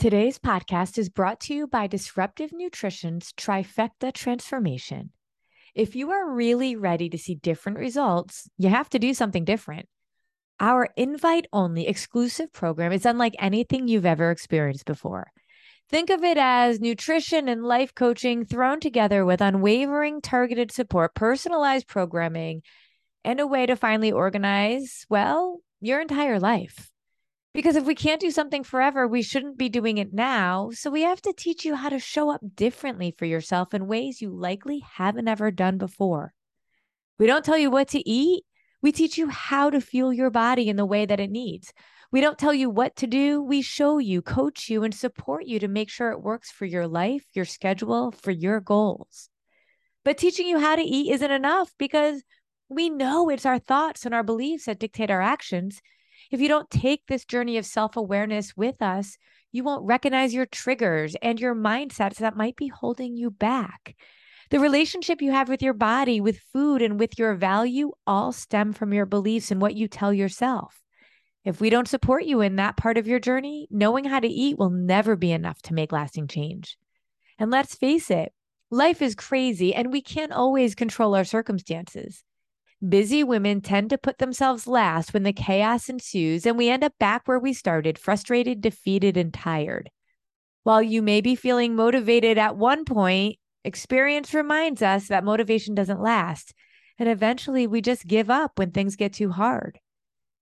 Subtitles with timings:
[0.00, 5.10] Today's podcast is brought to you by Disruptive Nutrition's Trifecta Transformation.
[5.74, 9.90] If you are really ready to see different results, you have to do something different.
[10.58, 15.32] Our invite only exclusive program is unlike anything you've ever experienced before.
[15.90, 21.86] Think of it as nutrition and life coaching thrown together with unwavering targeted support, personalized
[21.86, 22.62] programming,
[23.22, 26.90] and a way to finally organize, well, your entire life.
[27.52, 30.70] Because if we can't do something forever, we shouldn't be doing it now.
[30.72, 34.20] So we have to teach you how to show up differently for yourself in ways
[34.20, 36.32] you likely haven't ever done before.
[37.18, 38.44] We don't tell you what to eat.
[38.82, 41.72] We teach you how to fuel your body in the way that it needs.
[42.12, 43.42] We don't tell you what to do.
[43.42, 46.88] We show you, coach you, and support you to make sure it works for your
[46.88, 49.28] life, your schedule, for your goals.
[50.04, 52.22] But teaching you how to eat isn't enough because
[52.68, 55.82] we know it's our thoughts and our beliefs that dictate our actions.
[56.30, 59.18] If you don't take this journey of self awareness with us,
[59.50, 63.96] you won't recognize your triggers and your mindsets that might be holding you back.
[64.50, 68.72] The relationship you have with your body, with food, and with your value all stem
[68.72, 70.80] from your beliefs and what you tell yourself.
[71.44, 74.58] If we don't support you in that part of your journey, knowing how to eat
[74.58, 76.76] will never be enough to make lasting change.
[77.38, 78.32] And let's face it,
[78.70, 82.22] life is crazy and we can't always control our circumstances.
[82.86, 86.94] Busy women tend to put themselves last when the chaos ensues, and we end up
[86.98, 89.90] back where we started, frustrated, defeated, and tired.
[90.62, 96.00] While you may be feeling motivated at one point, experience reminds us that motivation doesn't
[96.00, 96.54] last,
[96.98, 99.78] and eventually we just give up when things get too hard.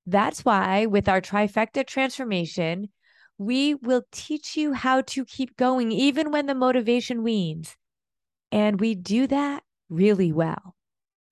[0.06, 2.90] That's why, with our trifecta transformation,
[3.36, 7.76] we will teach you how to keep going even when the motivation weans.
[8.52, 10.76] And we do that really well.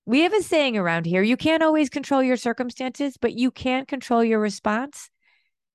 [0.07, 3.85] We have a saying around here you can't always control your circumstances, but you can
[3.85, 5.09] control your response.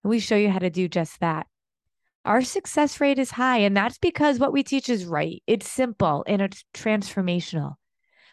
[0.03, 1.47] And we show you how to do just that.
[2.25, 5.43] Our success rate is high, and that's because what we teach is right.
[5.47, 7.75] It's simple and it's transformational.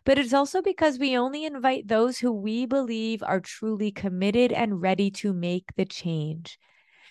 [0.06, 4.82] But it's also because we only invite those who we believe are truly committed and
[4.82, 6.58] ready to make the change.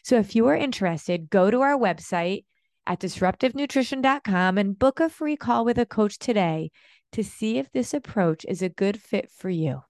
[0.03, 2.47] So if you are interested, go to our website
[2.87, 6.70] at disruptivenutrition.com and book a free call with a coach today
[7.12, 9.82] to see if this approach is a good fit for you.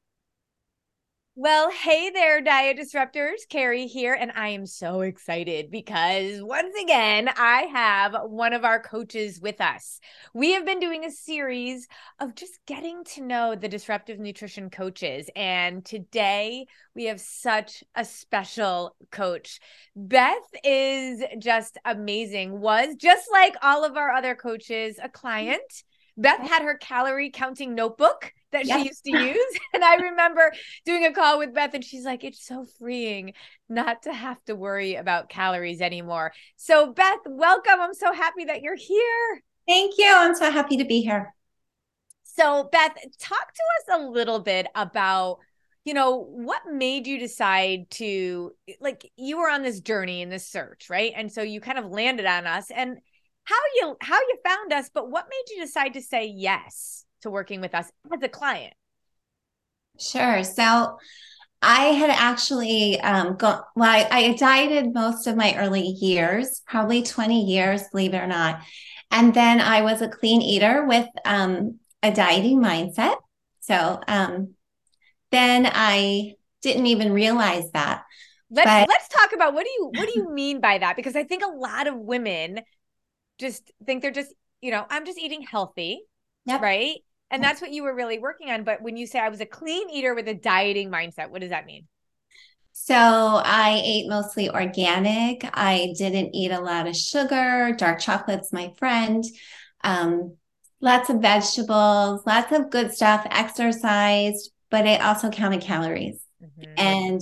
[1.40, 3.48] Well, hey there, Diet Disruptors.
[3.48, 8.82] Carrie here, and I am so excited because once again, I have one of our
[8.82, 10.00] coaches with us.
[10.34, 11.86] We have been doing a series
[12.18, 18.04] of just getting to know the disruptive nutrition coaches, and today we have such a
[18.04, 19.60] special coach.
[19.94, 25.84] Beth is just amazing, was just like all of our other coaches, a client
[26.18, 29.58] Beth had her calorie counting notebook that she used to use.
[29.74, 30.52] And I remember
[30.84, 33.34] doing a call with Beth, and she's like, it's so freeing
[33.68, 36.32] not to have to worry about calories anymore.
[36.56, 37.80] So, Beth, welcome.
[37.80, 39.42] I'm so happy that you're here.
[39.68, 40.12] Thank you.
[40.12, 41.34] I'm so happy to be here.
[42.24, 45.38] So, Beth, talk to us a little bit about
[45.84, 50.46] you know what made you decide to like you were on this journey in this
[50.46, 52.98] search right and so you kind of landed on us and
[53.48, 57.30] how you how you found us, but what made you decide to say yes to
[57.30, 58.74] working with us as a client?
[59.98, 60.44] Sure.
[60.44, 60.98] So
[61.60, 67.02] I had actually um, gone, well, I, I dieted most of my early years, probably
[67.02, 68.60] 20 years, believe it or not.
[69.10, 73.16] And then I was a clean eater with um, a dieting mindset.
[73.60, 74.54] So um,
[75.32, 78.02] then I didn't even realize that.
[78.50, 80.96] Let's but, let's talk about what do you what do you mean by that?
[80.96, 82.60] Because I think a lot of women
[83.38, 86.00] just think they're just, you know, I'm just eating healthy.
[86.46, 86.62] Yep.
[86.62, 86.96] Right.
[87.30, 88.64] And that's what you were really working on.
[88.64, 91.50] But when you say I was a clean eater with a dieting mindset, what does
[91.50, 91.86] that mean?
[92.72, 95.44] So I ate mostly organic.
[95.52, 97.74] I didn't eat a lot of sugar.
[97.76, 99.24] Dark chocolate's my friend.
[99.84, 100.36] Um,
[100.80, 106.20] lots of vegetables, lots of good stuff, exercised, but I also counted calories.
[106.42, 106.72] Mm-hmm.
[106.78, 107.20] And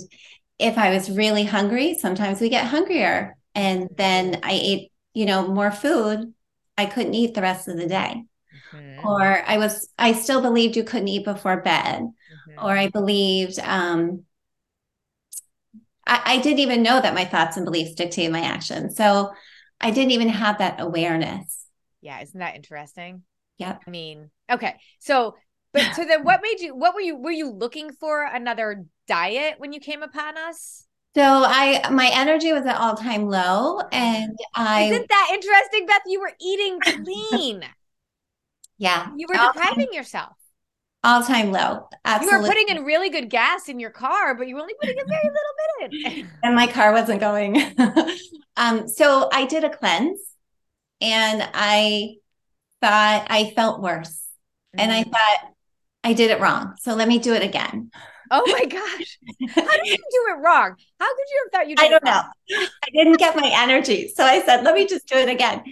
[0.59, 3.35] if I was really hungry, sometimes we get hungrier.
[3.55, 6.31] And then I ate, you know, more food.
[6.77, 8.23] I couldn't eat the rest of the day.
[8.71, 9.07] Mm-hmm.
[9.07, 12.01] Or I was, I still believed you couldn't eat before bed.
[12.03, 12.63] Mm-hmm.
[12.63, 14.25] Or I believed, um,
[16.05, 18.95] I, I didn't even know that my thoughts and beliefs dictate my actions.
[18.95, 19.31] So
[19.81, 21.65] I didn't even have that awareness.
[22.01, 22.21] Yeah.
[22.21, 23.23] Isn't that interesting?
[23.57, 23.79] Yeah.
[23.87, 24.75] I mean, okay.
[24.99, 25.33] So,
[25.73, 29.55] but so then what made you, what were you, were you looking for another diet
[29.57, 30.86] when you came upon us?
[31.17, 34.83] So I, my energy was at all time low and I.
[34.83, 36.03] Isn't that interesting, Beth?
[36.05, 37.63] You were eating clean.
[38.77, 39.09] yeah.
[39.15, 40.33] You were depriving yourself
[41.03, 41.89] all time low.
[42.05, 42.37] Absolutely.
[42.37, 44.99] You were putting in really good gas in your car, but you were only putting
[44.99, 46.29] a very little bit in.
[46.43, 47.63] and my car wasn't going.
[48.55, 50.19] um, so I did a cleanse
[51.01, 52.17] and I
[52.79, 54.21] thought I felt worse.
[54.75, 54.81] Mm-hmm.
[54.81, 55.11] And I mm.
[55.11, 55.51] thought
[56.03, 56.75] I did it wrong.
[56.79, 57.89] So let me do it again.
[58.31, 59.19] Oh my gosh.
[59.55, 60.75] How did you do it wrong?
[60.99, 62.21] How could you have thought you did I don't know.
[62.51, 64.11] I didn't get my energy.
[64.15, 65.63] So I said, let me just do it again.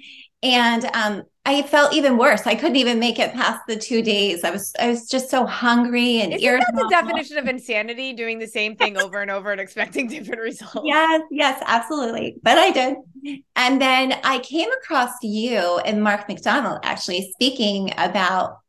[0.43, 2.45] And um, I felt even worse.
[2.45, 4.43] I couldn't even make it past the two days.
[4.43, 6.89] I was I was just so hungry and Isn't irritable.
[6.89, 8.13] that the definition of insanity?
[8.13, 10.81] Doing the same thing over and over and expecting different results.
[10.83, 12.37] Yes, yes, absolutely.
[12.43, 12.97] But I did.
[13.55, 18.59] And then I came across you and Mark McDonald actually speaking about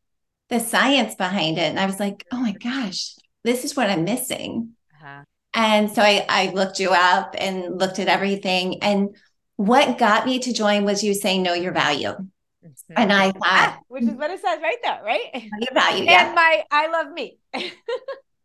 [0.48, 1.62] the science behind it.
[1.62, 4.72] And I was like, oh my gosh, this is what I'm missing.
[4.94, 5.22] Uh-huh.
[5.54, 8.82] And so I, I looked you up and looked at everything.
[8.82, 9.16] And
[9.56, 12.10] what got me to join was you saying know your value.
[12.10, 12.94] Mm-hmm.
[12.96, 15.32] And I thought, ah, which is what it says right there, right?
[15.32, 16.26] Your value, yeah.
[16.26, 17.38] And my I love me.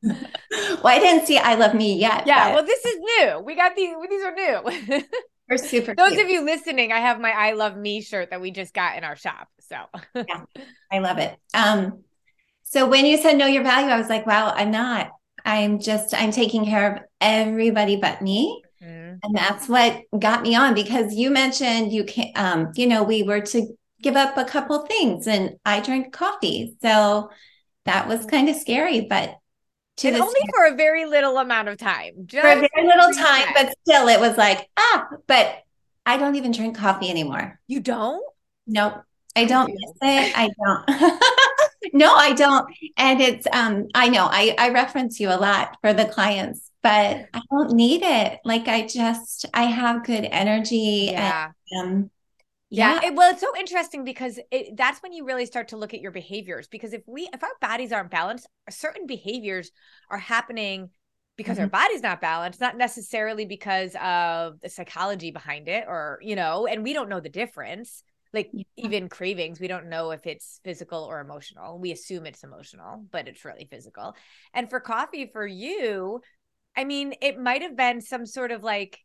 [0.03, 2.27] well, I didn't see I love me yet.
[2.27, 3.39] Yeah, well, this is new.
[3.39, 3.93] We got these.
[4.09, 5.03] These are new.
[5.49, 5.95] We're super.
[5.95, 6.23] Those cute.
[6.23, 9.03] of you listening, I have my I love me shirt that we just got in
[9.03, 9.49] our shop.
[9.61, 9.77] So
[10.15, 10.45] yeah,
[10.91, 11.35] I love it.
[11.53, 12.03] Um,
[12.71, 15.11] so when you said know your value, I was like, wow, I'm not.
[15.43, 18.63] I'm just I'm taking care of everybody but me.
[18.81, 19.17] Mm-hmm.
[19.21, 23.23] And that's what got me on because you mentioned you can um, you know, we
[23.23, 23.67] were to
[24.01, 26.77] give up a couple things and I drank coffee.
[26.81, 27.29] So
[27.83, 29.35] that was kind of scary, but
[29.97, 32.13] to and only for a very little amount of time.
[32.25, 35.57] Just for a very little time, but still it was like, ah, but
[36.05, 37.59] I don't even drink coffee anymore.
[37.67, 38.23] You don't?
[38.65, 39.03] Nope.
[39.35, 40.33] I don't miss it.
[40.37, 41.19] I don't.
[41.93, 42.67] no, I don't.
[42.97, 47.27] And it's um, I know I, I reference you a lot for the clients, but
[47.33, 48.39] I don't need it.
[48.45, 51.51] Like I just I have good energy yeah.
[51.71, 52.11] and um
[52.71, 53.01] yeah.
[53.01, 53.09] yeah.
[53.09, 55.99] It, well, it's so interesting because it, that's when you really start to look at
[55.99, 56.67] your behaviors.
[56.67, 59.71] Because if we, if our bodies aren't balanced, certain behaviors
[60.09, 60.89] are happening
[61.35, 61.63] because mm-hmm.
[61.63, 66.65] our body's not balanced, not necessarily because of the psychology behind it, or you know,
[66.65, 68.03] and we don't know the difference.
[68.33, 68.63] Like yeah.
[68.77, 71.79] even cravings, we don't know if it's physical or emotional.
[71.79, 74.15] We assume it's emotional, but it's really physical.
[74.53, 76.21] And for coffee, for you,
[76.75, 78.99] I mean, it might have been some sort of like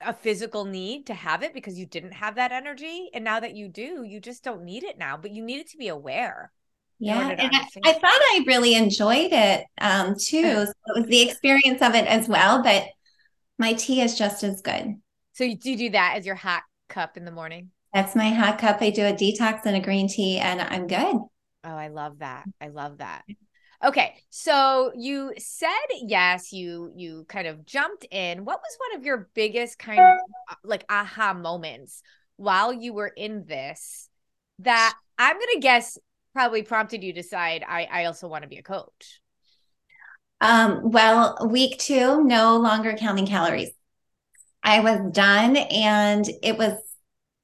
[0.00, 3.08] a physical need to have it because you didn't have that energy.
[3.14, 5.70] And now that you do you just don't need it now but you need it
[5.70, 6.52] to be aware.
[6.98, 10.42] Yeah and I, I, thought i really enjoyed it um too.
[10.42, 12.84] So it was the experience of it as well but
[13.58, 14.96] my tea is just as good.
[15.32, 18.28] So you do you do that as your hot cup in the morning that's my
[18.30, 21.28] hot cup i do a detox and a green tea and i'm good oh
[21.64, 23.24] i love that i love that
[23.84, 28.44] Okay, so you said yes, you you kind of jumped in.
[28.44, 30.18] What was one of your biggest kind of
[30.50, 32.02] uh, like aha moments
[32.36, 34.08] while you were in this
[34.60, 35.98] that I'm going to guess
[36.32, 39.20] probably prompted you to decide I I also want to be a coach?
[40.40, 43.70] Um, well, week 2, no longer counting calories.
[44.62, 46.72] I was done and it was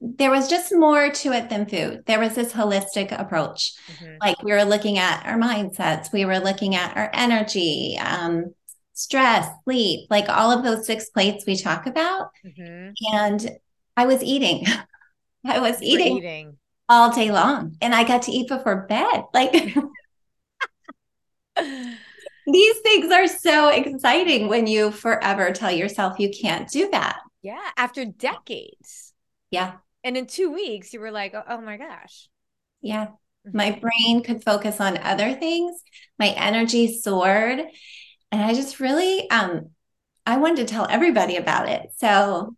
[0.05, 2.03] there was just more to it than food.
[2.07, 3.75] There was this holistic approach.
[3.87, 4.17] Mm-hmm.
[4.21, 8.53] Like we were looking at our mindsets, we were looking at our energy, um,
[8.95, 12.31] stress, sleep, like all of those six plates we talk about.
[12.45, 12.91] Mm-hmm.
[13.15, 13.51] And
[13.97, 14.67] I was eating.
[15.45, 16.57] I was eating, eating
[16.89, 17.77] all day long.
[17.81, 19.25] And I got to eat before bed.
[19.33, 19.53] Like
[22.47, 27.21] these things are so exciting when you forever tell yourself you can't do that.
[27.41, 27.71] Yeah.
[27.77, 29.13] After decades.
[29.51, 29.75] Yeah.
[30.05, 32.29] And in two weeks, you were like, oh, oh my gosh.
[32.81, 33.07] Yeah.
[33.47, 33.57] Mm-hmm.
[33.57, 35.81] My brain could focus on other things.
[36.19, 37.61] My energy soared.
[38.31, 39.71] And I just really um
[40.25, 41.91] I wanted to tell everybody about it.
[41.97, 42.57] So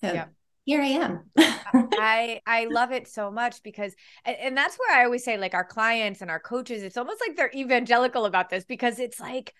[0.00, 0.32] so yep.
[0.64, 1.30] here I am.
[1.36, 5.64] I I love it so much because and that's where I always say like our
[5.64, 9.54] clients and our coaches, it's almost like they're evangelical about this because it's like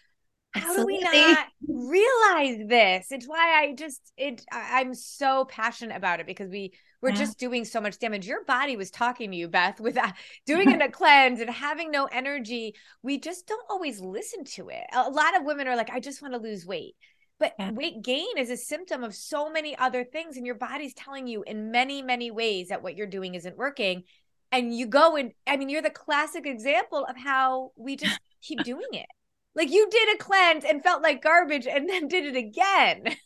[0.54, 3.06] How do we not realize this?
[3.10, 7.16] It's why I just it I'm so passionate about it because we we're yeah.
[7.16, 8.26] just doing so much damage.
[8.26, 10.12] Your body was talking to you, Beth, with uh,
[10.46, 12.74] doing it a cleanse and having no energy.
[13.02, 14.84] We just don't always listen to it.
[14.92, 16.94] A lot of women are like, I just want to lose weight.
[17.38, 17.72] But yeah.
[17.72, 21.42] weight gain is a symptom of so many other things, and your body's telling you
[21.42, 24.04] in many, many ways that what you're doing isn't working.
[24.52, 28.62] And you go and I mean, you're the classic example of how we just keep
[28.62, 29.06] doing it.
[29.54, 33.16] Like you did a cleanse and felt like garbage and then did it again.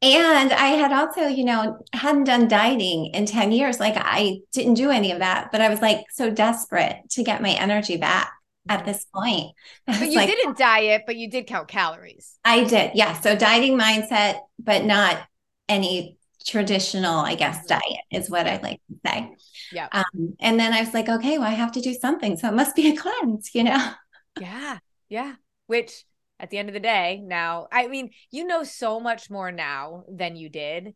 [0.00, 3.80] And I had also, you know, hadn't done dieting in 10 years.
[3.80, 7.42] Like I didn't do any of that, but I was like so desperate to get
[7.42, 8.32] my energy back
[8.68, 9.52] at this point.
[9.86, 12.38] But you like, didn't diet, but you did count calories.
[12.44, 12.92] I did.
[12.94, 13.18] Yeah.
[13.18, 15.18] So dieting mindset, but not
[15.68, 17.80] any traditional, I guess, mm-hmm.
[17.80, 19.30] diet is what I like to say.
[19.72, 19.88] Yeah.
[19.90, 22.36] Um, and then I was like, okay, well, I have to do something.
[22.36, 23.92] So it must be a cleanse, you know?
[24.38, 24.78] Yeah.
[25.08, 25.34] Yeah
[25.68, 26.04] which
[26.40, 30.04] at the end of the day, now, I mean, you know so much more now
[30.08, 30.94] than you did.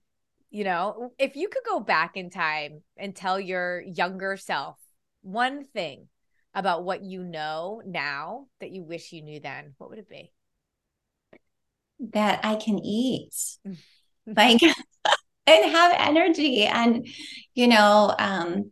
[0.51, 4.77] You know, if you could go back in time and tell your younger self
[5.23, 6.09] one thing
[6.55, 10.33] about what you know now that you wish you knew then, what would it be?
[12.13, 13.35] That I can eat.
[14.27, 14.61] like
[15.47, 17.07] and have energy and
[17.55, 18.71] you know um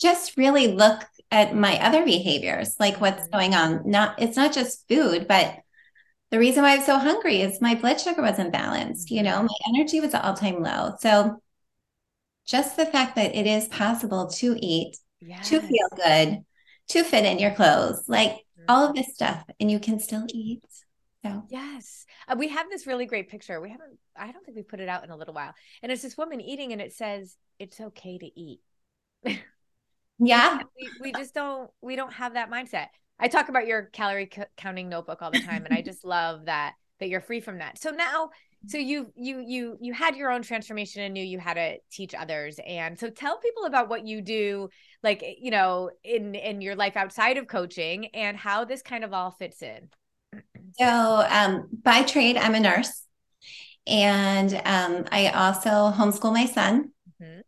[0.00, 3.32] just really look at my other behaviors, like what's mm-hmm.
[3.32, 3.90] going on.
[3.90, 5.56] Not it's not just food, but
[6.30, 9.10] the reason why I'm so hungry is my blood sugar wasn't balanced.
[9.10, 9.46] You know, mm-hmm.
[9.46, 10.94] my energy was all time low.
[11.00, 11.42] So
[12.46, 15.48] just the fact that it is possible to eat, yes.
[15.48, 16.40] to feel good,
[16.88, 18.64] to fit in your clothes, like mm-hmm.
[18.68, 20.62] all of this stuff, and you can still eat.
[21.24, 23.60] So yes, uh, we have this really great picture.
[23.60, 23.98] We haven't.
[24.14, 26.42] I don't think we put it out in a little while, and it's this woman
[26.42, 28.60] eating, and it says it's okay to eat.
[30.24, 30.60] Yeah.
[30.78, 32.86] We, we just don't we don't have that mindset.
[33.18, 36.46] I talk about your calorie c- counting notebook all the time and I just love
[36.46, 37.78] that that you're free from that.
[37.78, 38.30] So now
[38.66, 42.14] so you you you you had your own transformation and knew you had to teach
[42.14, 44.68] others and so tell people about what you do
[45.02, 49.12] like you know in in your life outside of coaching and how this kind of
[49.12, 49.88] all fits in
[50.78, 53.04] so um by trade i'm a nurse
[53.86, 57.40] and um i also homeschool my son mm-hmm.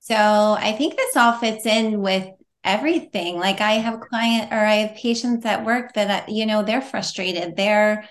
[0.00, 2.28] So I think this all fits in with
[2.64, 3.38] everything.
[3.38, 6.82] Like I have a client or I have patients at work that, you know, they're
[6.82, 7.56] frustrated.
[7.56, 8.08] They're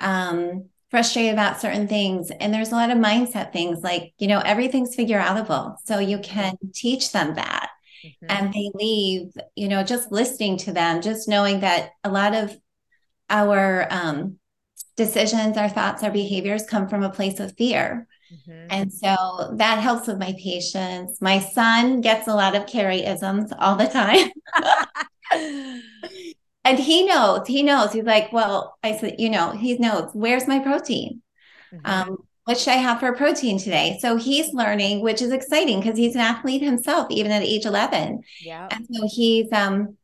[0.00, 2.30] um, frustrated about certain things.
[2.30, 5.76] And there's a lot of mindset things like, you know, everything's figure outable.
[5.84, 7.70] So you can teach them that.
[8.04, 8.26] Mm-hmm.
[8.30, 12.56] And they leave, you know, just listening to them, just knowing that a lot of
[13.28, 14.38] our um,
[14.96, 18.07] decisions, our thoughts, our behaviors come from a place of fear.
[18.32, 18.66] Mm-hmm.
[18.70, 21.20] And so that helps with my patients.
[21.20, 24.30] My son gets a lot of Carrie-isms all the time.
[26.64, 27.92] and he knows, he knows.
[27.92, 31.22] He's like, well, I said, you know, he knows, where's my protein?
[31.72, 31.86] Mm-hmm.
[31.86, 33.98] Um, what should I have for protein today?
[34.00, 38.22] So he's learning, which is exciting because he's an athlete himself, even at age 11.
[38.40, 38.68] Yeah.
[38.70, 39.98] And so he's, um,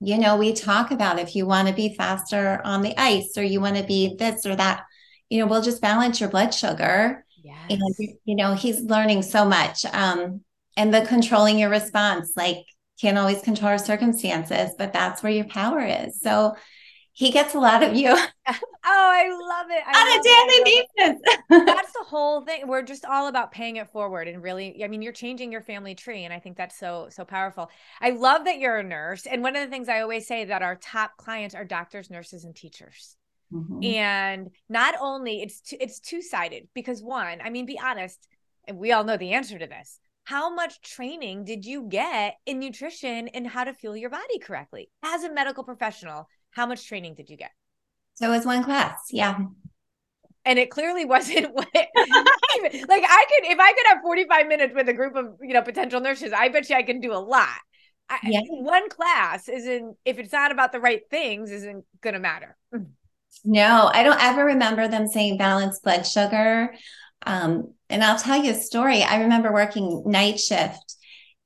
[0.00, 3.42] you know, we talk about if you want to be faster on the ice or
[3.42, 4.84] you want to be this or that,
[5.28, 7.70] you know, we'll just balance your blood sugar Yes.
[7.70, 9.84] And, you know, he's learning so much.
[9.86, 10.40] Um,
[10.76, 12.64] and the controlling your response, like
[13.00, 16.20] can't always control our circumstances, but that's where your power is.
[16.20, 16.56] So
[17.12, 18.08] he gets a lot of you.
[18.48, 19.82] oh, I love it.
[19.86, 21.22] I On a daily basis.
[21.66, 22.66] that's the whole thing.
[22.66, 25.94] We're just all about paying it forward and really, I mean, you're changing your family
[25.94, 26.24] tree.
[26.24, 27.70] And I think that's so, so powerful.
[28.00, 29.24] I love that you're a nurse.
[29.26, 32.44] And one of the things I always say that our top clients are doctors, nurses,
[32.44, 33.16] and teachers.
[33.52, 33.84] Mm-hmm.
[33.84, 38.26] And not only it's t- it's two sided because one, I mean, be honest,
[38.66, 40.00] and we all know the answer to this.
[40.24, 44.90] How much training did you get in nutrition and how to fuel your body correctly
[45.04, 46.28] as a medical professional?
[46.50, 47.52] How much training did you get?
[48.14, 49.38] So it was one class, yeah.
[50.44, 54.88] And it clearly wasn't what like I could if I could have 45 minutes with
[54.88, 57.58] a group of you know potential nurses, I bet you I can do a lot.
[58.08, 58.40] I, yeah.
[58.48, 62.56] One class isn't if it's not about the right things isn't gonna matter.
[63.46, 66.74] No, I don't ever remember them saying balanced blood sugar.
[67.24, 69.02] Um, and I'll tell you a story.
[69.02, 70.96] I remember working night shift,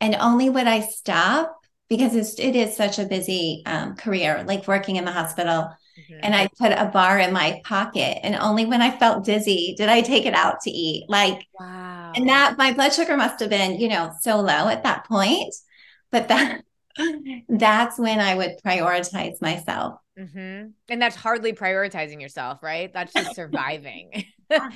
[0.00, 1.54] and only would I stop
[1.88, 5.70] because it's, it is such a busy um, career, like working in the hospital.
[5.98, 6.20] Mm-hmm.
[6.22, 9.88] And I put a bar in my pocket, and only when I felt dizzy did
[9.88, 11.04] I take it out to eat.
[11.08, 12.12] Like, wow.
[12.16, 15.54] And that my blood sugar must have been, you know, so low at that point.
[16.10, 16.62] But that
[17.48, 19.98] that's when I would prioritize myself.
[20.18, 20.68] Mm-hmm.
[20.88, 22.92] And that's hardly prioritizing yourself, right?
[22.92, 24.10] That's just surviving.
[24.50, 24.70] yeah.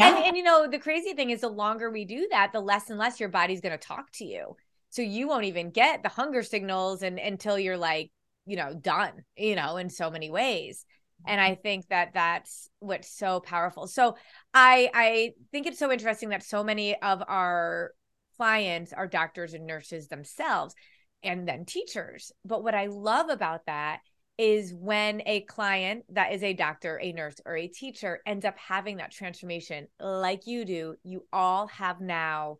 [0.00, 2.90] and, and, you know, the crazy thing is the longer we do that, the less
[2.90, 4.56] and less your body's going to talk to you.
[4.90, 8.10] So you won't even get the hunger signals and until you're like,
[8.46, 10.84] you know, done, you know, in so many ways.
[11.26, 14.16] and i think that that's what's so powerful so
[14.54, 17.92] i i think it's so interesting that so many of our
[18.36, 20.74] clients are doctors and nurses themselves
[21.22, 24.00] and then teachers but what i love about that
[24.38, 28.56] is when a client that is a doctor, a nurse, or a teacher ends up
[28.56, 32.58] having that transformation like you do, you all have now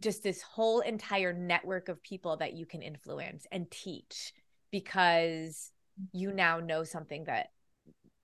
[0.00, 4.32] just this whole entire network of people that you can influence and teach
[4.70, 5.70] because
[6.12, 6.36] you mm-hmm.
[6.36, 7.48] now know something that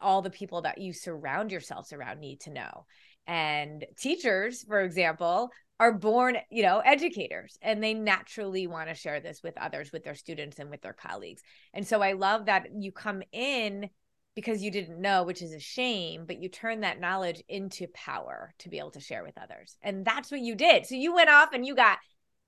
[0.01, 2.87] all the people that you surround yourselves around need to know.
[3.27, 9.21] And teachers, for example, are born, you know, educators and they naturally want to share
[9.21, 11.43] this with others, with their students and with their colleagues.
[11.75, 13.91] And so I love that you come in
[14.35, 18.55] because you didn't know, which is a shame, but you turn that knowledge into power
[18.59, 19.77] to be able to share with others.
[19.83, 20.87] And that's what you did.
[20.87, 21.99] So you went off and you got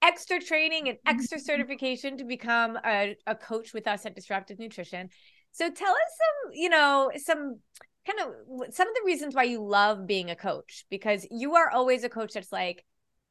[0.02, 5.08] extra training and extra certification to become a, a coach with us at Disruptive Nutrition.
[5.52, 5.96] So tell us
[6.44, 7.58] some, you know, some
[8.06, 11.70] kind of some of the reasons why you love being a coach because you are
[11.70, 12.84] always a coach that's like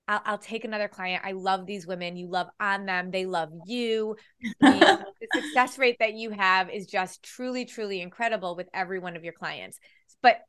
[0.08, 1.24] I'll, I'll, take another client.
[1.26, 2.16] I love these women.
[2.16, 3.12] You love on them.
[3.12, 4.16] They love you.
[4.62, 9.16] the, the success rate that you have is just truly, truly incredible with every one
[9.16, 9.80] of your clients.
[10.22, 10.40] But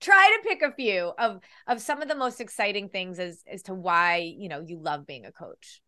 [0.00, 3.62] try to pick a few of of some of the most exciting things as as
[3.64, 5.80] to why you know you love being a coach.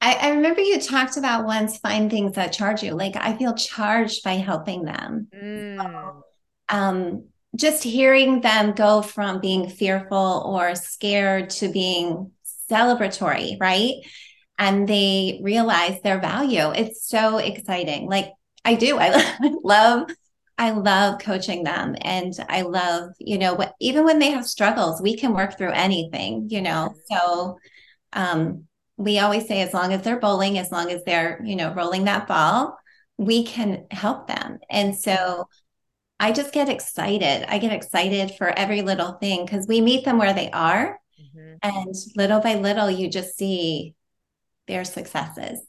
[0.00, 2.92] I, I remember you talked about once find things that charge you.
[2.92, 5.28] Like I feel charged by helping them.
[5.34, 5.76] Mm.
[5.76, 6.24] So,
[6.68, 7.24] um,
[7.56, 12.32] just hearing them go from being fearful or scared to being
[12.70, 13.94] celebratory, right?
[14.58, 16.70] And they realize their value.
[16.70, 18.08] It's so exciting.
[18.08, 18.32] Like
[18.64, 18.98] I do.
[18.98, 20.10] I love
[20.60, 25.00] I love coaching them and I love, you know, what even when they have struggles,
[25.00, 26.94] we can work through anything, you know.
[27.10, 27.58] So
[28.12, 28.64] um
[28.96, 32.04] we always say as long as they're bowling, as long as they're, you know, rolling
[32.04, 32.76] that ball,
[33.16, 34.58] we can help them.
[34.68, 35.48] And so
[36.20, 37.44] I just get excited.
[37.48, 40.98] I get excited for every little thing because we meet them where they are.
[41.20, 41.54] Mm-hmm.
[41.62, 43.94] And little by little, you just see
[44.66, 45.60] their successes.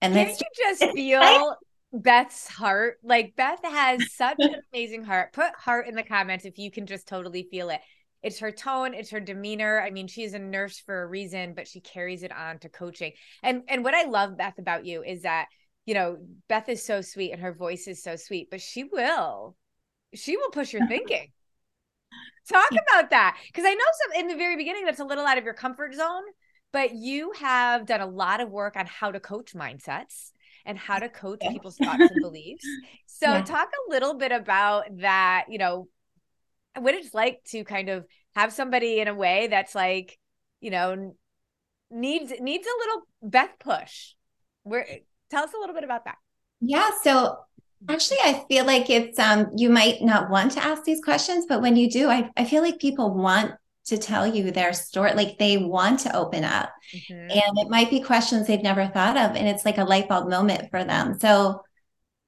[0.00, 1.56] And then you just feel
[1.92, 2.98] Beth's heart?
[3.02, 5.32] Like Beth has such an amazing heart.
[5.32, 7.80] Put heart in the comments if you can just totally feel it.
[8.22, 9.80] It's her tone, it's her demeanor.
[9.80, 13.12] I mean, she's a nurse for a reason, but she carries it on to coaching.
[13.42, 15.46] And and what I love Beth about you is that,
[15.86, 19.56] you know, Beth is so sweet and her voice is so sweet, but she will
[20.14, 21.28] she will push your thinking.
[22.48, 23.38] Talk about that.
[23.46, 25.94] Because I know some in the very beginning that's a little out of your comfort
[25.94, 26.22] zone,
[26.72, 30.32] but you have done a lot of work on how to coach mindsets
[30.64, 32.66] and how to coach people's thoughts and beliefs.
[33.06, 33.42] So yeah.
[33.42, 35.88] talk a little bit about that, you know,
[36.78, 40.18] what it's like to kind of have somebody in a way that's like,
[40.60, 41.14] you know,
[41.90, 44.14] needs needs a little Beth push.
[44.62, 44.86] Where
[45.30, 46.16] tell us a little bit about that.
[46.60, 47.38] Yeah, so
[47.88, 51.62] Actually, I feel like it's um you might not want to ask these questions, but
[51.62, 53.52] when you do, I, I feel like people want
[53.86, 56.72] to tell you their story, like they want to open up.
[56.94, 57.30] Mm-hmm.
[57.30, 59.36] And it might be questions they've never thought of.
[59.36, 61.18] And it's like a light bulb moment for them.
[61.18, 61.62] So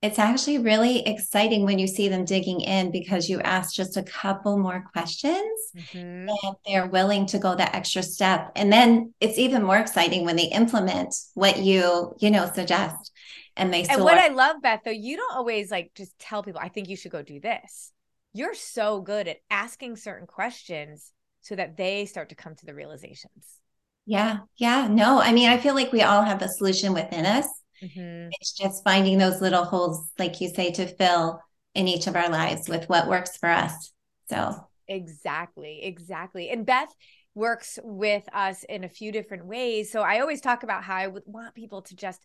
[0.02, 4.02] it's actually really exciting when you see them digging in because you ask just a
[4.02, 6.28] couple more questions mm-hmm.
[6.28, 8.52] and they're willing to go that extra step.
[8.54, 13.12] And then it's even more exciting when they implement what you, you know, suggest
[13.56, 16.60] and they and what I love, Beth, though, you don't always like just tell people,
[16.62, 17.92] I think you should go do this.
[18.32, 22.74] You're so good at asking certain questions so that they start to come to the
[22.74, 23.60] realizations.
[24.06, 24.38] Yeah.
[24.56, 24.88] Yeah.
[24.88, 27.46] No, I mean, I feel like we all have a solution within us.
[27.82, 28.30] Mm-hmm.
[28.40, 31.40] It's just finding those little holes, like you say, to fill
[31.74, 33.92] in each of our lives with what works for us.
[34.28, 34.54] So,
[34.88, 35.84] exactly.
[35.84, 36.50] Exactly.
[36.50, 36.92] And Beth,
[37.34, 39.90] works with us in a few different ways.
[39.90, 42.24] So I always talk about how I would want people to just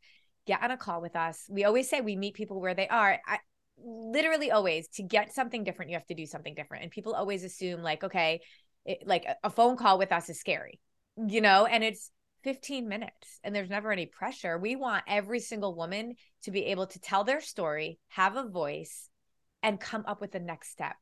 [0.49, 1.45] get on a call with us.
[1.47, 3.19] We always say we meet people where they are.
[3.27, 3.38] I,
[3.81, 6.83] literally always to get something different, you have to do something different.
[6.83, 8.41] And people always assume like, okay,
[8.83, 10.79] it, like a phone call with us is scary,
[11.15, 12.09] you know, and it's
[12.43, 14.57] 15 minutes and there's never any pressure.
[14.57, 19.07] We want every single woman to be able to tell their story, have a voice,
[19.62, 20.95] and come up with the next step.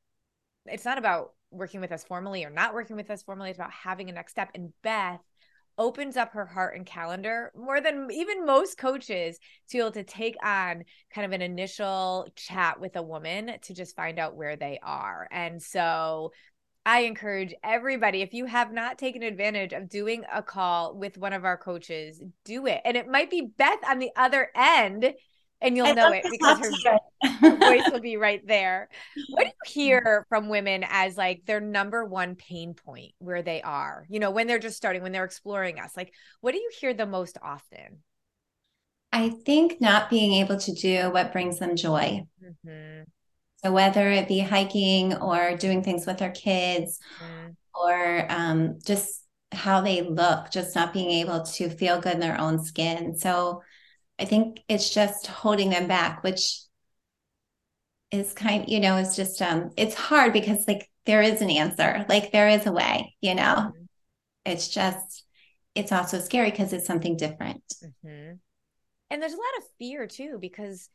[0.65, 3.49] It's not about working with us formally or not working with us formally.
[3.49, 4.49] It's about having a next step.
[4.53, 5.21] And Beth
[5.77, 9.37] opens up her heart and calendar more than even most coaches
[9.69, 13.73] to be able to take on kind of an initial chat with a woman to
[13.73, 15.27] just find out where they are.
[15.31, 16.31] And so
[16.85, 21.33] I encourage everybody, if you have not taken advantage of doing a call with one
[21.33, 22.81] of our coaches, do it.
[22.85, 25.13] And it might be Beth on the other end
[25.61, 26.97] and you'll I know it because her,
[27.41, 28.89] her voice will be right there.
[29.29, 33.61] What do you hear from women as like their number one pain point where they
[33.61, 34.05] are?
[34.09, 36.93] You know, when they're just starting, when they're exploring us, like what do you hear
[36.93, 38.03] the most often?
[39.11, 42.23] I think not being able to do what brings them joy.
[42.43, 43.03] Mm-hmm.
[43.63, 47.55] So whether it be hiking or doing things with their kids mm.
[47.73, 52.39] or um, just how they look, just not being able to feel good in their
[52.39, 53.17] own skin.
[53.17, 53.63] So
[54.19, 56.61] I think it's just holding them back, which
[58.11, 62.05] is kind, you know, it's just um it's hard because like there is an answer,
[62.09, 63.71] like there is a way, you know.
[63.71, 63.83] Mm-hmm.
[64.45, 65.25] It's just
[65.75, 67.63] it's also scary because it's something different.
[67.83, 68.33] Mm-hmm.
[69.09, 70.89] And there's a lot of fear too, because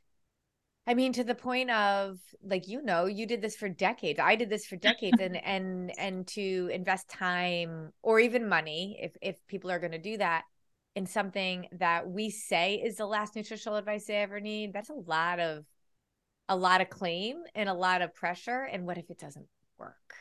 [0.87, 4.18] I mean, to the point of like you know, you did this for decades.
[4.18, 9.12] I did this for decades, and and and to invest time or even money, if
[9.22, 10.42] if people are going to do that,
[10.94, 14.94] in something that we say is the last nutritional advice they ever need, that's a
[14.94, 15.64] lot of
[16.48, 18.68] a lot of claim and a lot of pressure.
[18.70, 19.46] And what if it doesn't
[19.78, 20.14] work?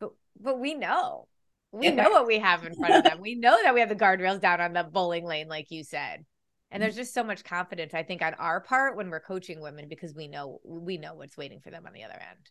[0.00, 1.28] But but we know.
[1.70, 3.18] We know what we have in front of them.
[3.20, 6.24] We know that we have the guardrails down on the bowling lane, like you said.
[6.70, 9.86] And there's just so much confidence, I think, on our part when we're coaching women
[9.88, 12.50] because we know we know what's waiting for them on the other end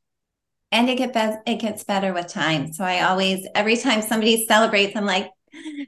[0.72, 2.74] and it gets it gets better with time.
[2.74, 5.30] So I always every time somebody celebrates, I'm like,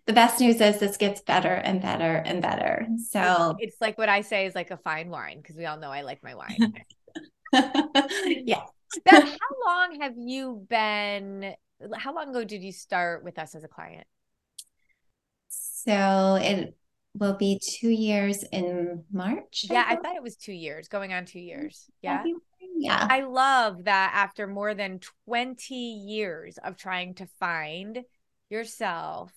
[0.05, 2.87] the best news is this gets better and better and better.
[3.09, 5.91] So it's like what I say is like a fine wine because we all know
[5.91, 6.73] I like my wine.
[7.53, 8.61] yeah.
[9.05, 11.53] Beth, how long have you been?
[11.95, 14.07] How long ago did you start with us as a client?
[15.47, 16.75] So it
[17.17, 19.65] will be two years in March.
[19.69, 21.89] Yeah, I, I thought it was two years, going on two years.
[22.01, 22.23] Yeah.
[22.75, 23.07] Yeah.
[23.09, 28.03] I love that after more than 20 years of trying to find
[28.49, 29.33] yourself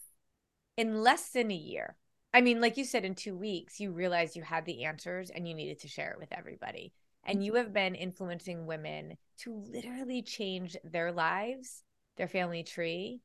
[0.76, 1.96] in less than a year.
[2.34, 5.46] I mean, like you said, in two weeks, you realized you had the answers and
[5.46, 6.92] you needed to share it with everybody.
[7.24, 11.82] And you have been influencing women to literally change their lives,
[12.16, 13.20] their family tree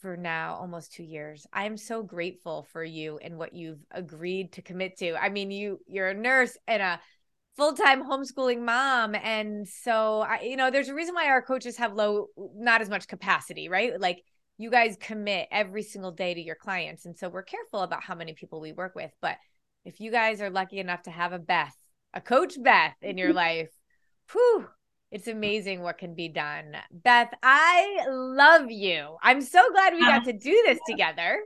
[0.00, 1.46] for now almost two years.
[1.52, 5.16] I'm so grateful for you and what you've agreed to commit to.
[5.16, 7.00] I mean, you you're a nurse and a
[7.56, 11.94] full-time homeschooling mom and so I you know, there's a reason why our coaches have
[11.94, 13.98] low not as much capacity, right?
[14.00, 14.22] Like
[14.58, 17.06] you guys commit every single day to your clients.
[17.06, 19.12] And so we're careful about how many people we work with.
[19.22, 19.36] But
[19.84, 21.74] if you guys are lucky enough to have a Beth,
[22.12, 23.70] a coach Beth in your life,
[24.32, 24.66] whew,
[25.12, 26.76] it's amazing what can be done.
[26.90, 29.16] Beth, I love you.
[29.22, 30.24] I'm so glad we got ah.
[30.24, 31.40] to do this together.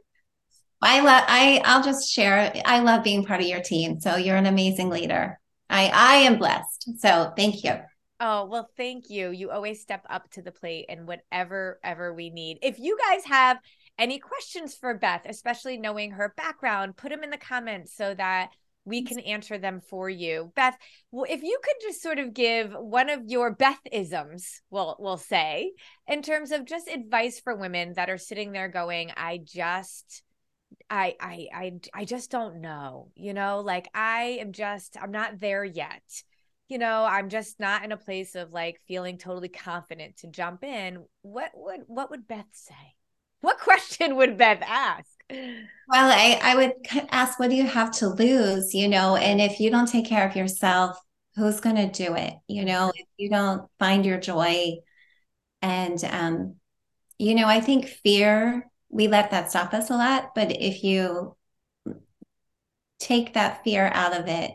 [0.80, 2.52] I love I I'll just share.
[2.64, 4.00] I love being part of your team.
[4.00, 5.38] So you're an amazing leader.
[5.70, 6.98] I I am blessed.
[6.98, 7.78] So thank you.
[8.24, 9.30] Oh, well, thank you.
[9.30, 12.58] You always step up to the plate and whatever ever we need.
[12.62, 13.58] If you guys have
[13.98, 18.50] any questions for Beth, especially knowing her background, put them in the comments so that
[18.84, 20.52] we can answer them for you.
[20.54, 20.78] Beth,
[21.10, 25.72] well, if you could just sort of give one of your Bethisms, we'll we'll say,
[26.06, 30.22] in terms of just advice for women that are sitting there going, I just
[30.88, 33.08] I I I I just don't know.
[33.16, 36.02] You know, like I am just I'm not there yet
[36.72, 40.64] you know, I'm just not in a place of like feeling totally confident to jump
[40.64, 42.94] in, what would what would Beth say?
[43.42, 45.10] What question would Beth ask?
[45.28, 45.46] Well,
[45.90, 46.72] I, I would
[47.10, 48.72] ask, what do you have to lose?
[48.72, 50.96] You know, and if you don't take care of yourself,
[51.36, 52.32] who's going to do it?
[52.48, 54.76] You know, if you don't find your joy.
[55.60, 56.56] And, um,
[57.18, 60.34] you know, I think fear, we let that stop us a lot.
[60.34, 61.36] But if you
[62.98, 64.52] take that fear out of it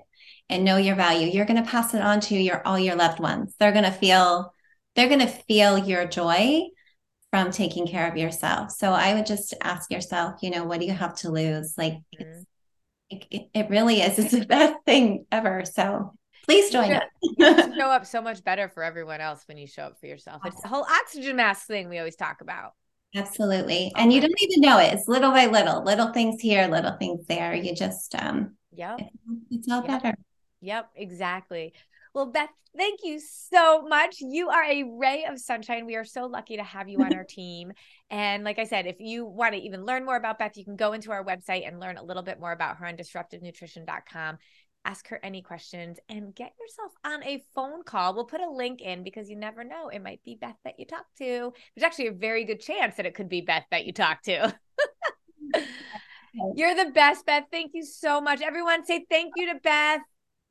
[0.50, 1.28] and know your value.
[1.28, 3.56] You're going to pass it on to your all your loved ones.
[3.60, 4.54] They're going to feel
[4.96, 6.62] they're going to feel your joy
[7.32, 8.72] from taking care of yourself.
[8.72, 11.76] So i would just ask yourself you know what do you have to lose?
[11.78, 12.42] Like mm-hmm.
[13.10, 14.18] it, it, really is.
[14.18, 15.64] It's the best thing ever.
[15.66, 16.14] So
[16.46, 17.04] please join us.
[17.40, 20.42] show up so much better for everyone else when you show up for yourself.
[20.46, 22.72] It's the whole oxygen mask thing we always talk about.
[23.16, 23.92] Absolutely.
[23.96, 24.94] And you don't even know it.
[24.94, 27.54] It's little by little little things here little things there.
[27.54, 28.96] You just um yeah
[29.50, 30.04] it's all yep.
[30.04, 30.18] better
[30.62, 31.74] Yep, exactly.
[32.13, 34.17] Well, Beth, thank you so much.
[34.20, 35.86] You are a ray of sunshine.
[35.86, 37.74] We are so lucky to have you on our team.
[38.10, 40.76] And like I said, if you want to even learn more about Beth, you can
[40.76, 44.38] go into our website and learn a little bit more about her on disruptivenutrition.com.
[44.86, 48.15] Ask her any questions and get yourself on a phone call.
[48.15, 49.89] We'll put a link in because you never know.
[49.89, 51.54] It might be Beth that you talk to.
[51.76, 54.56] There's actually a very good chance that it could be Beth that you talk to.
[56.56, 57.46] You're the best, Beth.
[57.52, 58.41] Thank you so much.
[58.41, 60.02] Everyone say thank you to Beth.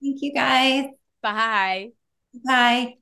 [0.01, 0.87] Thank you guys.
[1.23, 1.93] Bye.
[2.45, 2.97] Bye.